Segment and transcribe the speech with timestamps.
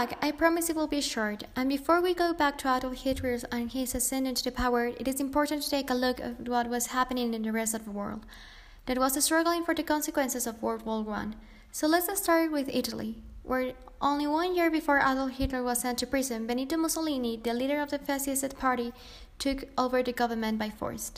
[0.00, 1.44] back, I promise it will be short.
[1.54, 5.20] And before we go back to Adolf Hitler and his ascent to power, it is
[5.20, 8.24] important to take a look at what was happening in the rest of the world.
[8.86, 11.36] That was struggling for the consequences of World War One.
[11.70, 16.06] So let's start with Italy, where only one year before Adolf Hitler was sent to
[16.06, 18.94] prison, Benito Mussolini, the leader of the fascist party,
[19.38, 21.12] took over the government by force.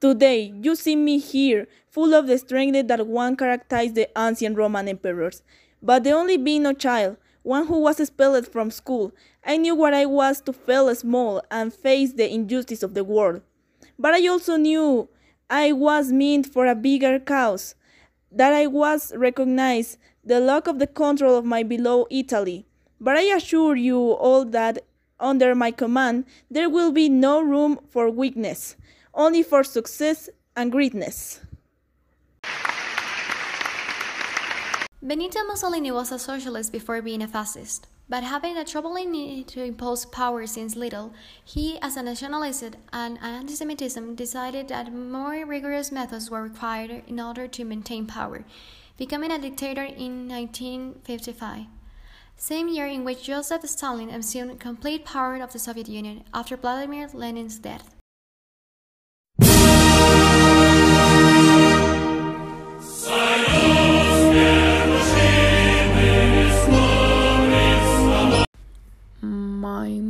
[0.00, 4.86] Today, you see me here, full of the strength that one characterized the ancient Roman
[4.86, 5.42] emperors,
[5.82, 9.12] but the only being a child, one who was expelled from school.
[9.44, 13.40] I knew what I was to feel small and face the injustice of the world.
[13.98, 15.08] But I also knew
[15.50, 17.74] I was meant for a bigger cause,
[18.30, 22.66] that I was recognized the lack of the control of my beloved Italy.
[23.00, 24.84] But I assure you all that
[25.18, 28.76] under my command there will be no room for weakness
[29.18, 31.40] only for success and greatness.
[35.02, 39.62] Benito Mussolini was a socialist before being a fascist, but having a troubling need to
[39.62, 41.12] impose power since little,
[41.44, 47.48] he, as a nationalist and anti-Semitism, decided that more rigorous methods were required in order
[47.48, 48.44] to maintain power,
[48.96, 51.66] becoming a dictator in 1955
[52.40, 57.08] same year in which Joseph Stalin assumed complete power of the Soviet Union after Vladimir
[57.12, 57.97] Lenin's death.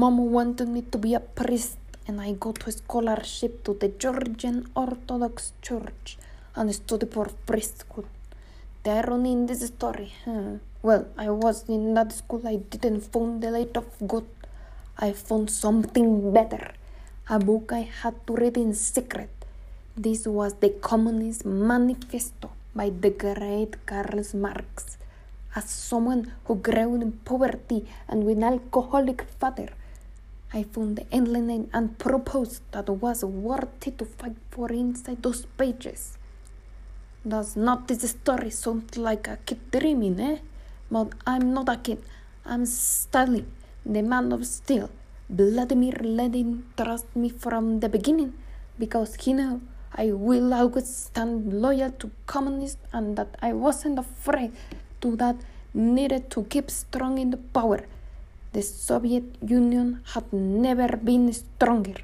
[0.00, 4.58] Mom wanted me to be a priest, and I got a scholarship to the Georgian
[4.74, 6.16] Orthodox Church
[6.56, 8.06] and studied for priesthood.
[8.82, 10.52] The irony in this story, huh?
[10.82, 14.24] well, I was in that school, I didn't find the light of God.
[14.96, 16.72] I found something better,
[17.28, 19.34] a book I had to read in secret.
[19.94, 24.96] This was the Communist Manifesto by the great Karl Marx.
[25.54, 29.68] As someone who grew in poverty and with an alcoholic father,
[30.52, 35.46] I found the ending and proposed that was worth it to fight for inside those
[35.56, 36.18] pages.
[37.26, 40.38] Does not this story sound like a kid dreaming, eh?
[40.90, 42.02] But I'm not a kid.
[42.44, 43.46] I'm Stalin,
[43.86, 44.90] the man of steel.
[45.28, 48.34] Vladimir Lenin trust me from the beginning
[48.76, 49.60] because he knew
[49.94, 54.50] I will always stand loyal to communists and that I wasn't afraid
[55.00, 55.36] to that
[55.72, 57.84] needed to keep strong in the power
[58.52, 61.94] the Soviet Union had never been stronger.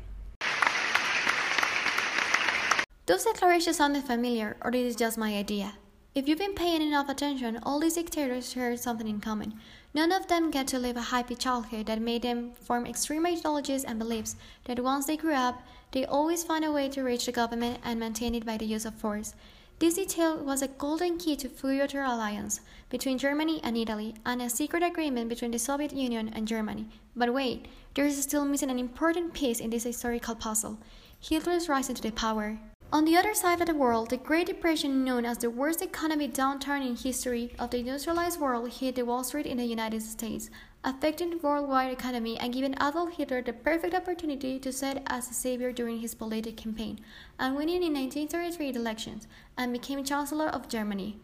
[3.07, 5.75] Those declarations sounded familiar, or it is just my idea.
[6.15, 9.55] If you've been paying enough attention, all these dictators share something in common.
[9.93, 13.85] None of them get to live a happy childhood that made them form extreme ideologies
[13.85, 17.33] and beliefs that once they grew up, they always find a way to reach the
[17.33, 19.35] government and maintain it by the use of force.
[19.79, 24.49] This detail was a golden key to future alliance between Germany and Italy and a
[24.49, 26.89] secret agreement between the Soviet Union and Germany.
[27.15, 30.79] But wait, there is still missing an important piece in this historical puzzle
[31.21, 32.59] Hitler's rise into the power.
[32.93, 36.33] On the other side of the world, the Great Depression, known as the worst economic
[36.33, 40.51] downturn in history of the industrialized world, hit the Wall Street in the United States,
[40.85, 45.35] affecting the worldwide economy and giving Adolf Hitler the perfect opportunity to set as a
[45.35, 47.01] savior during his political campaign,
[47.41, 49.27] and winning in 1933 elections,
[49.59, 51.19] and became Chancellor of Germany.